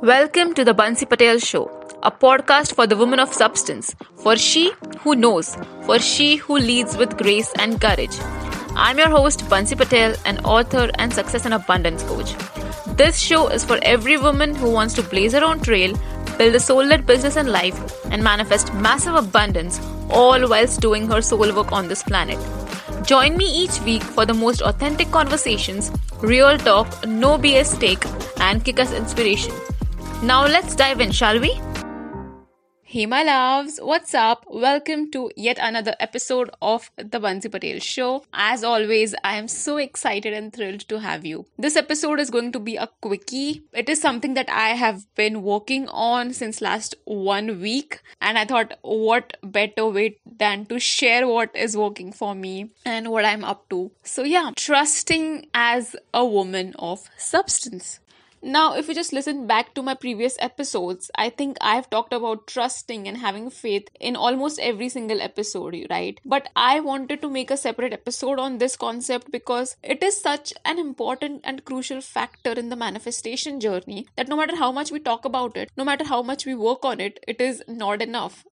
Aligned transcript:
Welcome 0.00 0.54
to 0.54 0.64
the 0.64 0.74
Bansi 0.74 1.08
Patel 1.08 1.38
Show, 1.38 1.70
a 2.02 2.10
podcast 2.10 2.74
for 2.74 2.86
the 2.86 2.96
woman 2.96 3.20
of 3.20 3.32
substance, 3.32 3.94
for 4.16 4.36
she 4.36 4.72
who 5.00 5.14
knows, 5.14 5.56
for 5.86 5.98
she 5.98 6.36
who 6.36 6.58
leads 6.58 6.96
with 6.96 7.16
grace 7.16 7.52
and 7.58 7.80
courage. 7.80 8.16
I'm 8.76 8.98
your 8.98 9.08
host, 9.08 9.40
Bansi 9.46 9.76
Patel, 9.76 10.16
an 10.24 10.38
author 10.44 10.90
and 10.94 11.12
success 11.12 11.44
and 11.44 11.54
abundance 11.54 12.02
coach. 12.02 12.34
This 12.96 13.18
show 13.18 13.48
is 13.48 13.64
for 13.64 13.78
every 13.82 14.16
woman 14.16 14.54
who 14.54 14.70
wants 14.70 14.94
to 14.94 15.02
blaze 15.02 15.32
her 15.32 15.44
own 15.44 15.60
trail, 15.60 15.96
build 16.38 16.54
a 16.54 16.60
soul 16.60 16.84
led 16.84 17.06
business 17.06 17.36
and 17.36 17.50
life, 17.50 18.04
and 18.10 18.22
manifest 18.22 18.74
massive 18.74 19.14
abundance, 19.14 19.80
all 20.10 20.48
whilst 20.48 20.80
doing 20.80 21.06
her 21.08 21.22
soul 21.22 21.54
work 21.54 21.72
on 21.72 21.88
this 21.88 22.02
planet. 22.02 22.38
Join 23.06 23.36
me 23.36 23.44
each 23.44 23.80
week 23.82 24.02
for 24.02 24.24
the 24.24 24.34
most 24.34 24.62
authentic 24.62 25.10
conversations, 25.10 25.90
real 26.24 26.56
talk, 26.58 26.86
no 27.06 27.38
BS 27.38 27.78
take, 27.78 28.04
and 28.40 28.64
kick 28.64 28.78
ass 28.78 28.92
inspiration. 28.92 29.52
Now 30.22 30.46
let's 30.46 30.74
dive 30.74 31.00
in, 31.00 31.10
shall 31.12 31.40
we? 31.40 31.60
Hey, 32.94 33.06
my 33.06 33.24
loves, 33.24 33.80
what's 33.82 34.14
up? 34.14 34.44
Welcome 34.48 35.10
to 35.10 35.28
yet 35.36 35.58
another 35.60 35.96
episode 35.98 36.48
of 36.62 36.92
the 36.96 37.18
Bansi 37.18 37.50
Patel 37.50 37.80
Show. 37.80 38.24
As 38.32 38.62
always, 38.62 39.16
I 39.24 39.34
am 39.34 39.48
so 39.48 39.78
excited 39.78 40.32
and 40.32 40.52
thrilled 40.52 40.88
to 40.90 41.00
have 41.00 41.26
you. 41.26 41.44
This 41.58 41.74
episode 41.74 42.20
is 42.20 42.30
going 42.30 42.52
to 42.52 42.60
be 42.60 42.76
a 42.76 42.88
quickie. 43.00 43.64
It 43.72 43.88
is 43.88 44.00
something 44.00 44.34
that 44.34 44.48
I 44.48 44.76
have 44.76 45.12
been 45.16 45.42
working 45.42 45.88
on 45.88 46.32
since 46.32 46.60
last 46.60 46.94
one 47.02 47.60
week, 47.60 48.00
and 48.20 48.38
I 48.38 48.44
thought, 48.44 48.78
what 48.82 49.38
better 49.42 49.88
way 49.88 50.18
than 50.24 50.64
to 50.66 50.78
share 50.78 51.26
what 51.26 51.50
is 51.56 51.76
working 51.76 52.12
for 52.12 52.32
me 52.32 52.70
and 52.86 53.10
what 53.10 53.24
I'm 53.24 53.42
up 53.42 53.68
to. 53.70 53.90
So, 54.04 54.22
yeah, 54.22 54.52
trusting 54.54 55.48
as 55.52 55.96
a 56.12 56.24
woman 56.24 56.76
of 56.78 57.10
substance. 57.16 57.98
Now, 58.46 58.74
if 58.74 58.88
you 58.88 58.94
just 58.94 59.14
listen 59.14 59.46
back 59.46 59.72
to 59.72 59.82
my 59.82 59.94
previous 59.94 60.36
episodes, 60.38 61.10
I 61.14 61.30
think 61.30 61.56
I've 61.62 61.88
talked 61.88 62.12
about 62.12 62.46
trusting 62.46 63.08
and 63.08 63.16
having 63.16 63.48
faith 63.48 63.88
in 63.98 64.16
almost 64.16 64.58
every 64.60 64.90
single 64.90 65.22
episode, 65.22 65.86
right? 65.88 66.20
But 66.26 66.50
I 66.54 66.80
wanted 66.80 67.22
to 67.22 67.30
make 67.30 67.50
a 67.50 67.56
separate 67.56 67.94
episode 67.94 68.38
on 68.38 68.58
this 68.58 68.76
concept 68.76 69.32
because 69.32 69.76
it 69.82 70.02
is 70.02 70.20
such 70.20 70.52
an 70.66 70.78
important 70.78 71.40
and 71.42 71.64
crucial 71.64 72.02
factor 72.02 72.52
in 72.52 72.68
the 72.68 72.76
manifestation 72.76 73.60
journey 73.60 74.06
that 74.16 74.28
no 74.28 74.36
matter 74.36 74.56
how 74.56 74.70
much 74.70 74.92
we 74.92 74.98
talk 74.98 75.24
about 75.24 75.56
it, 75.56 75.70
no 75.78 75.84
matter 75.84 76.04
how 76.04 76.20
much 76.22 76.44
we 76.44 76.54
work 76.54 76.84
on 76.84 77.00
it, 77.00 77.24
it 77.26 77.40
is 77.40 77.62
not 77.66 78.02
enough. 78.02 78.44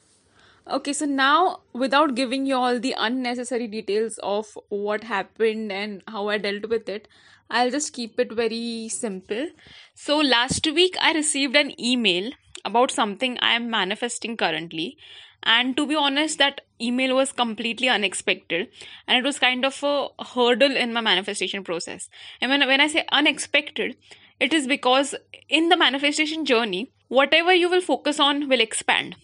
Okay, 0.70 0.92
so 0.92 1.04
now 1.04 1.62
without 1.72 2.14
giving 2.14 2.46
you 2.46 2.54
all 2.54 2.78
the 2.78 2.94
unnecessary 2.96 3.66
details 3.66 4.18
of 4.22 4.56
what 4.68 5.02
happened 5.02 5.72
and 5.72 6.00
how 6.06 6.28
I 6.28 6.38
dealt 6.38 6.68
with 6.68 6.88
it, 6.88 7.08
I'll 7.50 7.72
just 7.72 7.92
keep 7.92 8.20
it 8.20 8.30
very 8.30 8.88
simple. 8.88 9.48
So, 9.94 10.18
last 10.18 10.68
week 10.72 10.94
I 11.00 11.12
received 11.12 11.56
an 11.56 11.72
email 11.80 12.30
about 12.64 12.92
something 12.92 13.36
I 13.40 13.54
am 13.54 13.68
manifesting 13.68 14.36
currently. 14.36 14.96
And 15.42 15.76
to 15.76 15.88
be 15.88 15.96
honest, 15.96 16.38
that 16.38 16.60
email 16.80 17.16
was 17.16 17.32
completely 17.32 17.88
unexpected 17.88 18.68
and 19.08 19.18
it 19.18 19.24
was 19.24 19.40
kind 19.40 19.64
of 19.64 19.82
a 19.82 20.08
hurdle 20.22 20.76
in 20.76 20.92
my 20.92 21.00
manifestation 21.00 21.64
process. 21.64 22.08
And 22.40 22.48
when, 22.48 22.64
when 22.68 22.80
I 22.80 22.86
say 22.86 23.06
unexpected, 23.10 23.96
it 24.38 24.52
is 24.52 24.68
because 24.68 25.16
in 25.48 25.68
the 25.68 25.76
manifestation 25.76 26.44
journey, 26.44 26.92
whatever 27.08 27.52
you 27.52 27.68
will 27.68 27.80
focus 27.80 28.20
on 28.20 28.48
will 28.48 28.60
expand. 28.60 29.16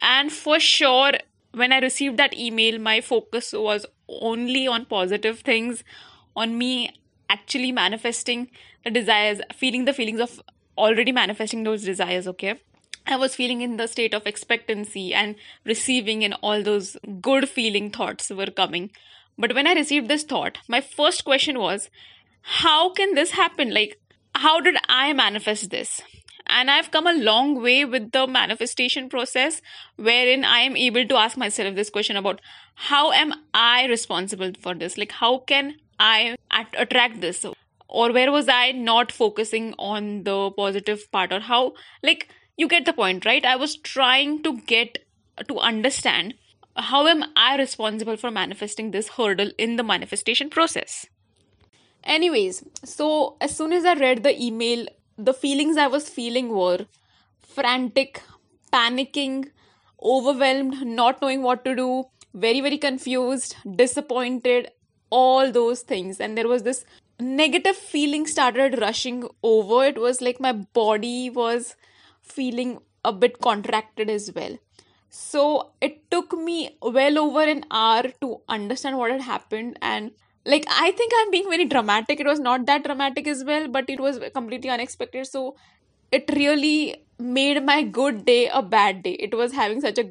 And 0.00 0.32
for 0.32 0.60
sure, 0.60 1.12
when 1.52 1.72
I 1.72 1.78
received 1.78 2.16
that 2.18 2.34
email, 2.34 2.78
my 2.78 3.00
focus 3.00 3.52
was 3.52 3.86
only 4.08 4.66
on 4.66 4.84
positive 4.86 5.40
things, 5.40 5.82
on 6.34 6.58
me 6.58 6.94
actually 7.30 7.72
manifesting 7.72 8.50
the 8.84 8.90
desires, 8.90 9.40
feeling 9.54 9.84
the 9.84 9.92
feelings 9.92 10.20
of 10.20 10.40
already 10.78 11.12
manifesting 11.12 11.64
those 11.64 11.84
desires, 11.84 12.28
okay? 12.28 12.60
I 13.06 13.16
was 13.16 13.34
feeling 13.34 13.60
in 13.60 13.76
the 13.76 13.86
state 13.86 14.14
of 14.14 14.26
expectancy 14.26 15.14
and 15.14 15.36
receiving, 15.64 16.24
and 16.24 16.34
all 16.42 16.62
those 16.62 16.96
good 17.20 17.48
feeling 17.48 17.90
thoughts 17.90 18.30
were 18.30 18.46
coming. 18.46 18.90
But 19.38 19.54
when 19.54 19.66
I 19.66 19.74
received 19.74 20.08
this 20.08 20.24
thought, 20.24 20.58
my 20.68 20.80
first 20.80 21.24
question 21.24 21.58
was, 21.58 21.88
How 22.42 22.90
can 22.90 23.14
this 23.14 23.30
happen? 23.32 23.72
Like, 23.72 24.00
how 24.34 24.60
did 24.60 24.76
I 24.88 25.12
manifest 25.12 25.70
this? 25.70 26.02
And 26.48 26.70
I've 26.70 26.90
come 26.90 27.06
a 27.06 27.12
long 27.12 27.60
way 27.60 27.84
with 27.84 28.12
the 28.12 28.26
manifestation 28.26 29.08
process, 29.08 29.60
wherein 29.96 30.44
I 30.44 30.60
am 30.60 30.76
able 30.76 31.06
to 31.06 31.16
ask 31.16 31.36
myself 31.36 31.74
this 31.74 31.90
question 31.90 32.16
about 32.16 32.40
how 32.74 33.12
am 33.12 33.34
I 33.52 33.86
responsible 33.86 34.52
for 34.60 34.74
this? 34.74 34.96
Like, 34.96 35.12
how 35.12 35.38
can 35.38 35.76
I 35.98 36.36
attract 36.78 37.20
this? 37.20 37.44
Or 37.88 38.12
where 38.12 38.30
was 38.30 38.48
I 38.48 38.72
not 38.72 39.10
focusing 39.10 39.74
on 39.78 40.24
the 40.24 40.50
positive 40.52 41.10
part? 41.10 41.32
Or 41.32 41.40
how, 41.40 41.74
like, 42.02 42.28
you 42.56 42.68
get 42.68 42.84
the 42.84 42.92
point, 42.92 43.24
right? 43.24 43.44
I 43.44 43.56
was 43.56 43.76
trying 43.76 44.42
to 44.42 44.58
get 44.60 44.98
to 45.48 45.58
understand 45.58 46.34
how 46.76 47.06
am 47.06 47.24
I 47.34 47.56
responsible 47.56 48.16
for 48.16 48.30
manifesting 48.30 48.90
this 48.90 49.08
hurdle 49.08 49.50
in 49.58 49.76
the 49.76 49.82
manifestation 49.82 50.50
process. 50.50 51.06
Anyways, 52.04 52.64
so 52.84 53.36
as 53.40 53.56
soon 53.56 53.72
as 53.72 53.84
I 53.84 53.94
read 53.94 54.22
the 54.22 54.40
email, 54.40 54.86
the 55.18 55.34
feelings 55.34 55.76
I 55.76 55.86
was 55.86 56.08
feeling 56.08 56.50
were 56.50 56.86
frantic, 57.40 58.22
panicking, 58.72 59.50
overwhelmed, 60.02 60.86
not 60.86 61.22
knowing 61.22 61.42
what 61.42 61.64
to 61.64 61.74
do, 61.74 62.04
very, 62.34 62.60
very 62.60 62.78
confused, 62.78 63.56
disappointed, 63.76 64.70
all 65.10 65.50
those 65.50 65.80
things. 65.80 66.20
And 66.20 66.36
there 66.36 66.48
was 66.48 66.62
this 66.62 66.84
negative 67.18 67.76
feeling 67.76 68.26
started 68.26 68.78
rushing 68.78 69.26
over. 69.42 69.84
It 69.84 69.98
was 69.98 70.20
like 70.20 70.38
my 70.38 70.52
body 70.52 71.30
was 71.30 71.76
feeling 72.20 72.78
a 73.04 73.12
bit 73.12 73.40
contracted 73.40 74.10
as 74.10 74.30
well. 74.34 74.58
So 75.08 75.70
it 75.80 76.10
took 76.10 76.36
me 76.36 76.76
well 76.82 77.18
over 77.18 77.42
an 77.42 77.64
hour 77.70 78.02
to 78.20 78.40
understand 78.48 78.98
what 78.98 79.12
had 79.12 79.22
happened 79.22 79.78
and 79.80 80.10
like 80.52 80.66
i 80.70 80.90
think 80.92 81.12
i'm 81.18 81.30
being 81.30 81.48
very 81.50 81.64
dramatic. 81.64 82.20
It 82.20 82.26
was 82.26 82.40
not 82.40 82.66
that 82.66 82.84
dramatic 82.84 83.26
as 83.28 83.44
well 83.44 83.68
but 83.68 83.90
it 83.90 84.00
was 84.00 84.20
completely 84.34 84.70
unexpected. 84.70 85.26
So 85.26 85.56
it 86.12 86.30
really 86.34 87.04
made 87.18 87.64
my 87.64 87.82
good 87.82 88.24
day 88.24 88.48
a 88.48 88.62
bad 88.62 89.02
day. 89.02 89.12
It 89.12 89.34
was 89.36 89.52
having 89.52 89.80
such 89.80 89.98
a 89.98 90.10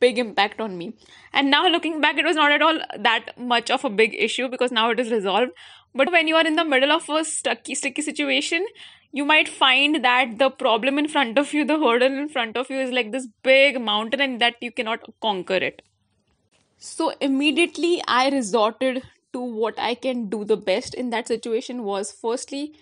big 0.00 0.18
impact 0.18 0.60
on 0.60 0.76
me. 0.76 0.94
And 1.32 1.50
now 1.50 1.66
looking 1.68 2.00
back 2.00 2.18
it 2.18 2.24
was 2.24 2.36
not 2.36 2.52
at 2.52 2.62
all 2.62 2.80
that 2.98 3.38
much 3.38 3.70
of 3.70 3.84
a 3.84 3.90
big 3.90 4.14
issue 4.14 4.48
because 4.48 4.72
now 4.72 4.90
it 4.90 5.00
is 5.00 5.10
resolved. 5.10 5.52
But 5.94 6.12
when 6.12 6.28
you 6.28 6.36
are 6.36 6.46
in 6.46 6.56
the 6.56 6.64
middle 6.64 6.92
of 6.92 7.08
a 7.08 7.24
stucky 7.24 7.74
sticky 7.74 8.02
situation 8.02 8.66
you 9.12 9.24
might 9.24 9.48
find 9.48 10.04
that 10.04 10.38
the 10.38 10.50
problem 10.50 10.98
in 10.98 11.08
front 11.08 11.38
of 11.38 11.52
you 11.54 11.64
the 11.64 11.78
hurdle 11.78 12.18
in 12.22 12.28
front 12.28 12.56
of 12.56 12.68
you 12.68 12.80
is 12.80 12.90
like 12.90 13.12
this 13.12 13.28
big 13.42 13.80
mountain 13.80 14.20
and 14.20 14.40
that 14.40 14.56
you 14.60 14.72
cannot 14.72 15.00
conquer 15.22 15.54
it. 15.54 15.82
So 16.78 17.12
immediately 17.20 18.02
i 18.06 18.28
resorted 18.30 19.02
to 19.36 19.46
what 19.62 19.78
I 19.78 19.94
can 19.94 20.28
do 20.34 20.44
the 20.44 20.56
best 20.56 20.94
in 20.94 21.10
that 21.10 21.28
situation 21.28 21.82
was 21.84 22.12
firstly 22.26 22.74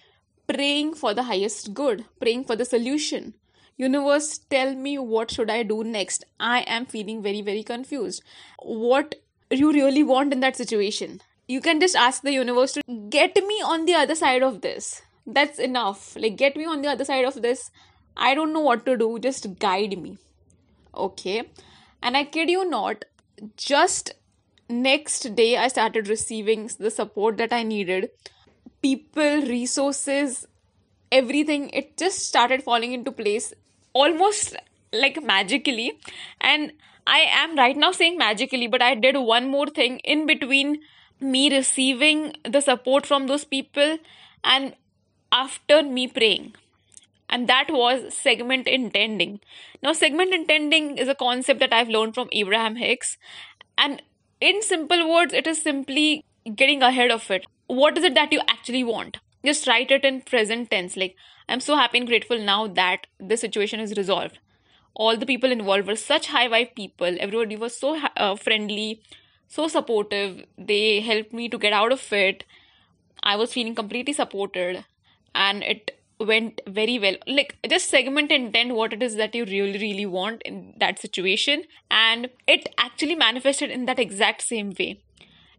praying 0.47 0.95
for 0.95 1.15
the 1.15 1.25
highest 1.25 1.75
good, 1.75 2.05
praying 2.21 2.45
for 2.45 2.57
the 2.57 2.65
solution. 2.65 3.35
Universe, 3.77 4.39
tell 4.39 4.75
me 4.75 4.99
what 4.99 5.33
should 5.33 5.51
I 5.51 5.63
do 5.65 5.83
next? 5.83 6.25
I 6.39 6.61
am 6.61 6.87
feeling 6.87 7.23
very, 7.23 7.41
very 7.43 7.65
confused. 7.65 8.23
What 8.61 9.17
you 9.51 9.73
really 9.73 10.05
want 10.05 10.33
in 10.33 10.41
that 10.41 10.57
situation? 10.57 11.21
You 11.49 11.61
can 11.61 11.81
just 11.81 11.97
ask 11.97 12.23
the 12.23 12.33
universe 12.33 12.73
to 12.75 12.83
get 13.11 13.37
me 13.37 13.61
on 13.73 13.85
the 13.85 13.95
other 13.95 14.15
side 14.15 14.43
of 14.43 14.61
this. 14.61 15.03
That's 15.27 15.59
enough. 15.59 16.17
Like, 16.17 16.37
get 16.37 16.57
me 16.57 16.65
on 16.65 16.83
the 16.83 16.89
other 16.89 17.05
side 17.05 17.25
of 17.25 17.43
this. 17.43 17.71
I 18.17 18.35
don't 18.35 18.53
know 18.53 18.61
what 18.61 18.87
to 18.87 18.97
do. 18.97 19.19
Just 19.19 19.59
guide 19.59 19.99
me. 19.99 20.19
Okay. 20.95 21.51
And 22.03 22.17
I 22.17 22.25
kid 22.25 22.49
you 22.51 22.65
not, 22.69 23.05
just 23.57 24.15
next 24.69 25.35
day 25.35 25.57
i 25.57 25.69
started 25.69 26.09
receiving 26.09 26.71
the 26.79 26.91
support 26.91 27.37
that 27.37 27.53
i 27.53 27.63
needed. 27.63 28.11
People 28.83 29.43
resources 29.43 30.47
everything 31.13 31.69
it 31.71 31.97
just 31.97 32.27
started 32.27 32.63
falling 32.63 32.93
into 32.93 33.13
place 33.13 33.53
almost 33.93 34.57
like 34.93 35.23
magically. 35.23 35.99
And 36.41 36.73
i 37.07 37.21
am 37.43 37.57
right 37.57 37.77
now 37.77 37.93
saying 37.93 38.17
magically 38.19 38.67
but 38.67 38.83
i 38.83 38.95
did 38.95 39.17
one 39.17 39.49
more 39.49 39.67
thing 39.67 39.99
in 40.01 40.27
between 40.27 40.81
me 41.21 41.55
receiving 41.55 42.33
the 42.45 42.61
support 42.61 43.07
from 43.07 43.27
those 43.27 43.45
people 43.45 43.99
and 44.43 44.75
after 45.33 45.83
me 45.83 46.07
praying. 46.09 46.55
And 47.29 47.49
that 47.49 47.71
was 47.71 48.15
segment 48.15 48.69
intending. 48.69 49.41
Now 49.83 49.93
segment 49.93 50.33
intending 50.35 50.99
is 50.99 51.09
a 51.09 51.15
concept 51.15 51.61
that 51.61 51.73
i've 51.73 51.89
learned 51.89 52.15
from 52.15 52.29
abraham 52.33 52.77
hicks. 52.77 53.17
And 53.77 54.03
in 54.45 54.63
simple 54.63 55.11
words, 55.11 55.33
it 55.33 55.47
is 55.47 55.63
simply 55.63 56.25
getting 56.55 56.83
ahead 56.83 57.11
of 57.11 57.31
it. 57.31 57.47
What 57.67 57.97
is 57.97 58.05
it 58.05 58.15
that 58.15 58.33
you 58.33 58.41
actually 58.41 58.85
want? 58.85 59.17
Just 59.45 59.67
write 59.67 59.91
it 59.91 60.05
in 60.05 60.21
present 60.21 60.71
tense. 60.71 60.97
Like, 60.97 61.17
I'm 61.49 61.61
so 61.61 61.77
happy 61.77 61.99
and 61.99 62.07
grateful 62.07 62.39
now 62.39 62.67
that 62.67 63.07
this 63.19 63.41
situation 63.41 63.81
is 63.81 63.97
resolved. 63.97 64.39
All 64.95 65.17
the 65.17 65.27
people 65.27 65.51
involved 65.51 65.87
were 65.87 65.97
such 65.97 66.29
high 66.29 66.49
vibe 66.49 66.75
people. 66.75 67.17
Everybody 67.19 67.57
was 67.57 67.77
so 67.77 67.99
uh, 68.17 68.37
friendly, 68.37 69.01
so 69.49 69.67
supportive. 69.67 70.45
They 70.59 71.01
helped 71.01 71.33
me 71.33 71.49
to 71.49 71.59
get 71.59 71.73
out 71.73 71.93
of 71.93 72.13
it. 72.13 72.45
I 73.23 73.37
was 73.37 73.55
feeling 73.55 73.75
completely 73.75 74.13
supported, 74.13 74.85
and 75.35 75.63
it 75.63 75.99
went 76.21 76.61
very 76.67 76.99
well. 76.99 77.17
Like, 77.27 77.57
just 77.69 77.91
segment 77.91 78.31
intend 78.33 78.75
what 78.75 78.93
it 78.93 79.03
is 79.03 79.17
that 79.17 79.35
you 79.35 79.45
really, 79.45 79.79
really 79.79 80.07
want 80.07 80.43
in 80.43 80.75
that 80.79 80.99
situation. 80.99 81.65
And 81.91 82.31
it 82.47 82.69
actually 82.79 83.15
manifested 83.15 83.71
in 83.71 83.87
that 83.87 83.99
exact 83.99 84.43
same 84.43 84.73
way. 84.79 85.01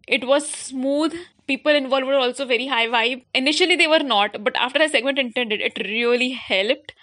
It 0.07 0.27
was 0.27 0.49
smooth. 0.49 1.13
People 1.47 1.73
involved 1.73 2.05
were 2.07 2.15
also 2.15 2.45
very 2.45 2.67
high 2.67 2.87
vibe. 2.87 3.23
Initially, 3.33 3.75
they 3.75 3.87
were 3.87 3.99
not, 3.99 4.43
but 4.43 4.55
after 4.55 4.81
I 4.81 4.87
segment 4.87 5.19
intended, 5.19 5.61
it 5.61 5.77
really 5.79 6.31
helped 6.31 6.93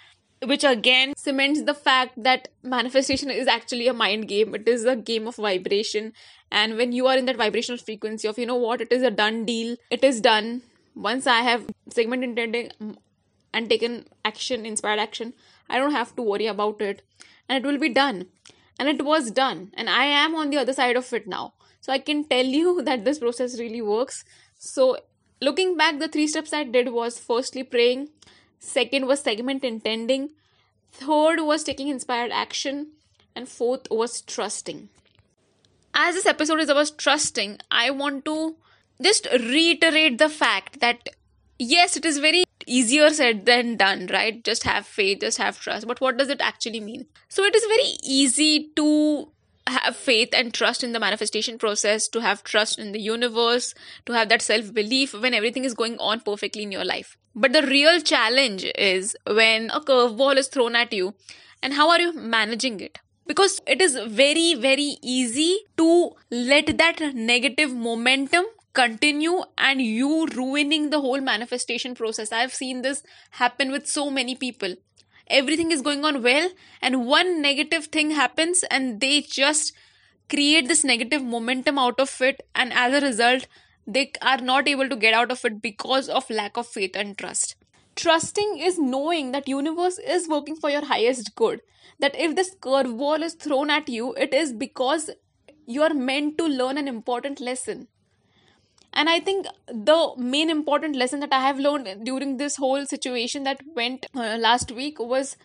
which 0.45 0.63
again 0.65 1.13
cements 1.15 1.63
the 1.63 1.73
fact 1.73 2.21
that 2.21 2.49
manifestation 2.63 3.29
is 3.29 3.47
actually 3.47 3.87
a 3.87 3.93
mind 3.93 4.27
game 4.27 4.53
it 4.53 4.67
is 4.67 4.83
a 4.83 4.95
game 4.95 5.25
of 5.25 5.35
vibration 5.37 6.11
and 6.51 6.75
when 6.75 6.91
you 6.91 7.07
are 7.07 7.15
in 7.17 7.25
that 7.25 7.37
vibrational 7.37 7.77
frequency 7.77 8.27
of 8.27 8.37
you 8.37 8.45
know 8.45 8.55
what 8.55 8.81
it 8.81 8.91
is 8.91 9.03
a 9.03 9.11
done 9.11 9.45
deal 9.45 9.77
it 9.89 10.03
is 10.03 10.19
done 10.19 10.61
once 10.95 11.25
i 11.25 11.39
have 11.41 11.65
segment 11.89 12.23
intended 12.25 12.73
and 13.53 13.69
taken 13.69 14.05
action 14.25 14.65
inspired 14.65 14.99
action 14.99 15.33
i 15.69 15.77
don't 15.77 15.91
have 15.91 16.15
to 16.15 16.21
worry 16.21 16.47
about 16.47 16.81
it. 16.81 17.01
And 17.49 17.63
it 17.63 17.67
will 17.67 17.79
be 17.79 17.89
done. 17.89 18.27
And 18.79 18.87
it 18.87 19.03
was 19.05 19.31
done. 19.31 19.71
And 19.73 19.89
i 19.89 20.05
am 20.05 20.35
on 20.35 20.49
the 20.49 20.57
other 20.57 20.73
side 20.73 20.95
of 20.95 21.11
it 21.13 21.27
now. 21.27 21.53
So 21.81 21.93
i 21.93 21.99
can 21.99 22.23
tell 22.23 22.45
you 22.45 22.81
that 22.89 23.05
this 23.05 23.19
process 23.19 23.59
really 23.59 23.81
works. 23.81 24.23
So 24.57 24.97
looking 25.41 25.75
back 25.77 25.99
the 25.99 26.07
three 26.07 26.27
steps 26.27 26.53
i 26.53 26.63
did 26.63 26.91
was 26.93 27.19
firstly 27.19 27.63
praying. 27.63 28.09
Second 28.59 29.07
was 29.07 29.21
segment 29.21 29.63
intending. 29.63 30.29
Third 30.91 31.41
was 31.41 31.63
taking 31.63 31.89
inspired 31.89 32.31
action. 32.31 32.91
And 33.35 33.49
fourth 33.49 33.87
was 33.89 34.21
trusting. 34.21 34.89
As 35.95 36.15
this 36.15 36.27
episode 36.27 36.59
is 36.59 36.69
about 36.69 36.97
trusting 36.97 37.59
i 37.71 37.89
want 37.89 38.25
to 38.25 38.55
just 39.01 39.27
reiterate 39.33 40.17
the 40.17 40.29
fact 40.29 40.79
that 40.79 41.09
yes 41.59 41.97
it 41.97 42.05
is 42.05 42.19
very 42.19 42.43
easier 42.67 43.09
said 43.09 43.45
than 43.45 43.75
done 43.75 44.07
right 44.11 44.43
just 44.43 44.63
have 44.63 44.85
faith 44.85 45.19
just 45.21 45.37
have 45.37 45.59
trust 45.59 45.87
but 45.87 46.01
what 46.01 46.17
does 46.17 46.29
it 46.29 46.41
actually 46.41 46.79
mean 46.79 47.05
so 47.29 47.43
it 47.43 47.55
is 47.55 47.63
very 47.65 47.97
easy 48.03 48.69
to 48.75 49.27
have 49.67 49.95
faith 49.95 50.29
and 50.33 50.53
trust 50.53 50.83
in 50.83 50.91
the 50.91 50.99
manifestation 50.99 51.57
process, 51.57 52.07
to 52.09 52.21
have 52.21 52.43
trust 52.43 52.79
in 52.79 52.91
the 52.91 52.99
universe, 52.99 53.73
to 54.05 54.13
have 54.13 54.29
that 54.29 54.41
self 54.41 54.73
belief 54.73 55.13
when 55.13 55.33
everything 55.33 55.63
is 55.63 55.73
going 55.73 55.97
on 55.99 56.19
perfectly 56.19 56.63
in 56.63 56.71
your 56.71 56.85
life. 56.85 57.17
But 57.35 57.53
the 57.53 57.63
real 57.63 58.01
challenge 58.01 58.65
is 58.75 59.15
when 59.25 59.69
a 59.71 59.79
curveball 59.79 60.37
is 60.37 60.47
thrown 60.47 60.75
at 60.75 60.93
you, 60.93 61.13
and 61.61 61.73
how 61.73 61.89
are 61.89 61.99
you 61.99 62.13
managing 62.13 62.79
it? 62.79 62.99
Because 63.25 63.61
it 63.65 63.81
is 63.81 63.95
very, 63.95 64.53
very 64.53 64.97
easy 65.01 65.59
to 65.77 66.11
let 66.29 66.77
that 66.77 66.99
negative 67.15 67.73
momentum 67.73 68.45
continue 68.73 69.43
and 69.57 69.81
you 69.81 70.27
ruining 70.27 70.89
the 70.89 70.99
whole 70.99 71.21
manifestation 71.21 71.93
process. 71.95 72.31
I've 72.31 72.53
seen 72.53 72.81
this 72.81 73.03
happen 73.31 73.71
with 73.71 73.87
so 73.87 74.09
many 74.09 74.35
people. 74.35 74.75
Everything 75.27 75.71
is 75.71 75.81
going 75.81 76.03
on 76.03 76.21
well 76.21 76.49
and 76.81 77.05
one 77.05 77.41
negative 77.41 77.85
thing 77.85 78.11
happens 78.11 78.63
and 78.69 78.99
they 78.99 79.21
just 79.21 79.73
create 80.29 80.67
this 80.67 80.83
negative 80.83 81.23
momentum 81.23 81.77
out 81.77 81.99
of 81.99 82.21
it 82.21 82.41
and 82.55 82.73
as 82.73 82.93
a 82.93 83.05
result 83.05 83.47
they 83.85 84.11
are 84.21 84.37
not 84.37 84.67
able 84.67 84.89
to 84.89 84.95
get 84.95 85.13
out 85.13 85.31
of 85.31 85.43
it 85.45 85.61
because 85.61 86.09
of 86.09 86.29
lack 86.29 86.57
of 86.57 86.67
faith 86.67 86.95
and 86.95 87.17
trust. 87.17 87.55
Trusting 87.95 88.57
is 88.59 88.79
knowing 88.79 89.31
that 89.31 89.47
universe 89.47 89.99
is 89.99 90.27
working 90.27 90.55
for 90.55 90.69
your 90.69 90.85
highest 90.85 91.35
good. 91.35 91.61
That 91.99 92.15
if 92.17 92.35
this 92.35 92.55
curveball 92.55 93.21
is 93.21 93.35
thrown 93.35 93.69
at 93.69 93.87
you 93.87 94.13
it 94.15 94.33
is 94.33 94.51
because 94.51 95.09
you 95.65 95.83
are 95.83 95.93
meant 95.93 96.37
to 96.37 96.45
learn 96.45 96.77
an 96.77 96.87
important 96.87 97.39
lesson 97.39 97.87
and 98.93 99.09
i 99.09 99.19
think 99.19 99.47
the 99.89 99.97
main 100.17 100.49
important 100.49 100.95
lesson 100.95 101.19
that 101.19 101.33
i 101.33 101.41
have 101.45 101.59
learned 101.59 102.05
during 102.05 102.37
this 102.37 102.57
whole 102.57 102.85
situation 102.85 103.43
that 103.43 103.61
went 103.75 104.05
uh, 104.15 104.37
last 104.47 104.71
week 104.71 104.99
was 104.99 105.35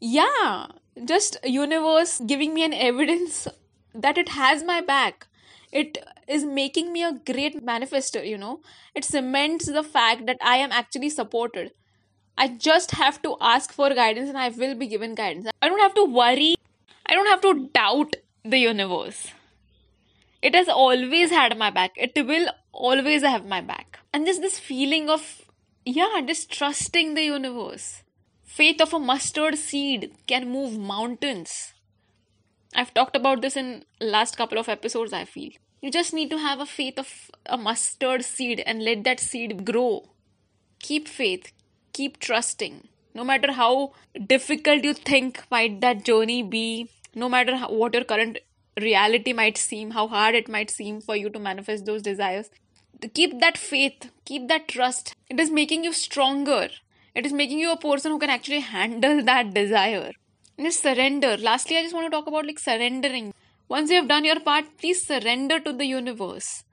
yeah 0.00 0.66
just 1.04 1.36
universe 1.44 2.20
giving 2.26 2.54
me 2.54 2.64
an 2.64 2.72
evidence 2.74 3.48
that 3.94 4.18
it 4.18 4.30
has 4.30 4.62
my 4.64 4.80
back. 4.80 5.26
It 5.70 5.98
is 6.28 6.44
making 6.44 6.92
me 6.92 7.02
a 7.02 7.12
great 7.12 7.64
manifester 7.64 8.26
you 8.26 8.38
know. 8.38 8.60
It 8.94 9.04
cements 9.04 9.66
the 9.66 9.82
fact 9.82 10.26
that 10.26 10.38
i 10.42 10.56
am 10.56 10.72
actually 10.72 11.10
supported. 11.10 11.72
I 12.36 12.48
just 12.48 12.92
have 12.92 13.22
to 13.22 13.36
ask 13.40 13.72
for 13.72 13.90
guidance 13.94 14.28
and 14.28 14.38
i 14.38 14.48
will 14.48 14.74
be 14.74 14.86
given 14.86 15.14
guidance. 15.14 15.48
I 15.62 15.68
don't 15.68 15.80
have 15.80 15.94
to 15.94 16.04
worry. 16.04 16.54
I 17.06 17.14
don't 17.14 17.26
have 17.26 17.40
to 17.42 17.68
doubt 17.74 18.16
the 18.44 18.58
universe 18.58 19.28
it 20.42 20.54
has 20.54 20.68
always 20.68 21.30
had 21.30 21.56
my 21.56 21.70
back. 21.70 21.92
It 21.96 22.12
will 22.26 22.48
always 22.72 23.22
have 23.22 23.46
my 23.46 23.60
back. 23.60 24.00
And 24.12 24.26
just 24.26 24.40
this 24.40 24.58
feeling 24.58 25.08
of 25.08 25.42
yeah 25.84 26.20
just 26.26 26.50
trusting 26.50 27.14
the 27.14 27.22
universe. 27.22 28.02
Faith 28.44 28.80
of 28.82 28.92
a 28.92 28.98
mustard 28.98 29.56
seed 29.56 30.12
can 30.26 30.50
move 30.50 30.78
mountains. 30.78 31.72
I've 32.74 32.92
talked 32.92 33.16
about 33.16 33.40
this 33.40 33.56
in 33.56 33.84
last 34.00 34.36
couple 34.36 34.58
of 34.58 34.68
episodes 34.68 35.12
i 35.12 35.24
feel. 35.24 35.52
You 35.80 35.90
just 35.90 36.14
need 36.14 36.30
to 36.30 36.38
have 36.38 36.60
a 36.60 36.66
faith 36.66 36.98
of 36.98 37.30
a 37.46 37.56
mustard 37.56 38.24
seed 38.24 38.62
and 38.66 38.84
let 38.84 39.04
that 39.04 39.20
seed 39.20 39.64
grow. 39.64 40.10
Keep 40.80 41.08
faith. 41.08 41.52
Keep 41.92 42.18
trusting. 42.18 42.88
No 43.14 43.24
matter 43.24 43.52
how 43.52 43.92
difficult 44.26 44.84
you 44.84 44.94
think 44.94 45.42
might 45.50 45.80
that 45.80 46.04
journey 46.04 46.42
be 46.42 46.90
no 47.14 47.28
matter 47.28 47.56
how, 47.56 47.70
what 47.70 47.94
your 47.94 48.04
current 48.04 48.38
reality 48.80 49.32
might 49.32 49.58
seem, 49.58 49.90
how 49.90 50.08
hard 50.08 50.34
it 50.34 50.48
might 50.48 50.70
seem 50.70 51.00
for 51.00 51.16
you 51.16 51.30
to 51.30 51.38
manifest 51.38 51.84
those 51.84 52.02
desires. 52.02 52.50
Keep 53.14 53.40
that 53.40 53.58
faith, 53.58 54.10
keep 54.24 54.48
that 54.48 54.68
trust. 54.68 55.14
It 55.28 55.40
is 55.40 55.50
making 55.50 55.84
you 55.84 55.92
stronger. 55.92 56.68
It 57.14 57.26
is 57.26 57.32
making 57.32 57.58
you 57.58 57.72
a 57.72 57.76
person 57.76 58.12
who 58.12 58.18
can 58.18 58.30
actually 58.30 58.60
handle 58.60 59.22
that 59.24 59.52
desire. 59.52 60.12
And 60.56 60.66
just 60.66 60.82
surrender. 60.82 61.36
Lastly, 61.36 61.76
I 61.76 61.82
just 61.82 61.94
want 61.94 62.06
to 62.06 62.10
talk 62.10 62.26
about 62.26 62.46
like 62.46 62.58
surrendering. 62.58 63.34
Once 63.68 63.90
you 63.90 63.96
have 63.96 64.08
done 64.08 64.24
your 64.24 64.40
part, 64.40 64.64
please 64.78 65.06
surrender 65.06 65.58
to 65.60 65.72
the 65.72 65.86
universe. 65.86 66.64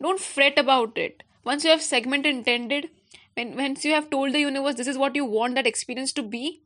Don't 0.00 0.20
fret 0.20 0.58
about 0.58 0.98
it. 0.98 1.22
Once 1.44 1.64
you 1.64 1.70
have 1.70 1.82
segment 1.82 2.26
intended, 2.26 2.90
when 3.34 3.56
once 3.56 3.84
you 3.84 3.92
have 3.92 4.10
told 4.10 4.32
the 4.32 4.40
universe 4.40 4.74
this 4.74 4.88
is 4.88 4.98
what 4.98 5.14
you 5.14 5.24
want 5.24 5.54
that 5.54 5.66
experience 5.66 6.12
to 6.12 6.22
be, 6.22 6.60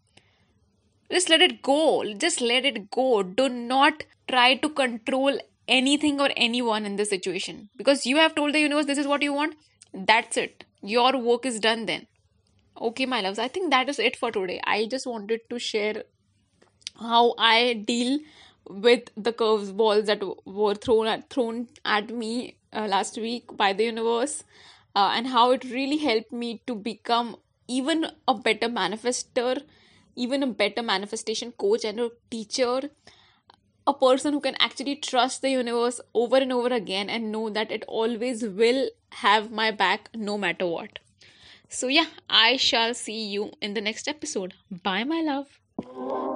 just 1.11 1.29
let 1.29 1.41
it 1.41 1.63
go. 1.63 2.05
Just 2.15 2.41
let 2.41 2.65
it 2.65 2.91
go. 2.91 3.23
Do 3.23 3.49
not 3.49 4.05
try 4.29 4.55
to 4.57 4.69
control 4.69 5.39
anything 5.69 6.21
or 6.21 6.31
anyone 6.37 6.87
in 6.87 6.97
this 6.97 7.11
situation 7.11 7.69
because 7.77 8.07
you 8.07 8.17
have 8.17 8.35
told 8.35 8.55
the 8.55 8.61
universe 8.61 8.87
this 8.87 8.99
is 8.99 9.07
what 9.07 9.23
you 9.23 9.33
want. 9.33 9.57
That's 9.93 10.37
it. 10.37 10.65
Your 10.83 11.17
work 11.19 11.47
is 11.47 11.59
done 11.61 11.87
then. 11.87 12.07
Okay, 12.81 13.07
my 13.07 13.21
loves, 13.23 13.39
I 13.39 13.49
think 13.49 13.71
that 13.71 13.89
is 13.89 13.99
it 13.99 14.17
for 14.17 14.31
today. 14.31 14.61
I 14.65 14.87
just 14.87 15.07
wanted 15.07 15.41
to 15.49 15.59
share 15.59 16.05
how 17.01 17.35
I 17.39 17.83
deal 17.87 18.21
with 18.69 19.11
the 19.17 19.33
curveballs 19.33 20.07
that 20.07 20.23
were 20.45 20.75
thrown 20.75 21.07
at, 21.07 21.31
thrown 21.31 21.69
at 21.85 22.11
me 22.11 22.57
uh, 22.73 22.87
last 22.87 23.17
week 23.17 23.57
by 23.57 23.73
the 23.73 23.85
universe 23.85 24.45
uh, 24.95 25.13
and 25.15 25.29
how 25.29 25.53
it 25.53 25.65
really 25.65 25.99
helped 25.99 26.33
me 26.33 26.63
to 26.67 26.75
become 26.75 27.37
even 27.69 28.07
a 28.29 28.35
better 28.35 28.69
manifester 28.69 29.63
even 30.17 30.43
a 30.43 30.47
better 30.47 30.83
manifestation 30.83 31.53
coach 31.53 31.85
and 31.85 32.01
a 32.01 32.11
teacher 32.31 32.91
a 33.87 33.95
person 33.95 34.33
who 34.33 34.41
can 34.41 34.57
actually 34.59 34.97
trust 34.97 35.43
the 35.43 35.51
universe 35.51 36.01
over 36.13 36.37
and 36.39 36.53
over 36.53 36.69
again 36.75 37.09
and 37.09 37.31
know 37.31 37.49
that 37.49 37.71
it 37.71 37.85
always 37.87 38.43
will 38.43 38.89
have 39.11 39.51
my 39.51 39.71
back 39.71 40.11
no 40.15 40.37
matter 40.37 40.67
what. 40.67 40.99
So, 41.69 41.89
yeah, 41.89 42.07
I 42.29 42.57
shall 42.57 42.95
see 42.95 43.27
you 43.27 43.53
in 43.61 43.75
the 43.75 43.81
next 43.81 44.09
episode. 44.09 44.55
Bye, 44.71 45.05
my 45.05 45.21
love. 45.21 45.61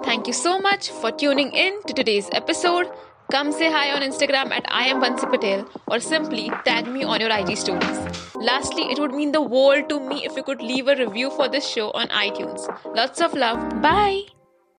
Thank 0.05 0.27
you 0.27 0.33
so 0.33 0.59
much 0.61 0.91
for 0.91 1.11
tuning 1.11 1.53
in 1.53 1.83
to 1.85 1.93
today's 1.93 2.29
episode. 2.33 2.89
Come 3.31 3.53
say 3.53 3.71
hi 3.71 3.93
on 3.93 4.03
Instagram 4.03 4.51
at 4.51 4.65
I 4.69 4.87
am 4.93 5.01
Bansi 5.01 5.31
Patel 5.31 5.69
or 5.87 6.01
simply 6.01 6.51
tag 6.65 6.89
me 6.89 7.05
on 7.05 7.21
your 7.21 7.31
IG 7.31 7.57
stories. 7.57 8.01
Lastly, 8.35 8.91
it 8.91 8.99
would 8.99 9.13
mean 9.13 9.31
the 9.31 9.41
world 9.41 9.89
to 9.91 10.01
me 10.01 10.25
if 10.25 10.37
you 10.37 10.43
could 10.43 10.61
leave 10.61 10.89
a 10.89 10.97
review 10.97 11.31
for 11.31 11.49
this 11.49 11.69
show 11.69 11.93
on 11.93 12.09
iTunes. 12.09 12.67
Lots 12.97 13.21
of 13.21 13.35
love. 13.35 13.81
Bye. 13.81 14.40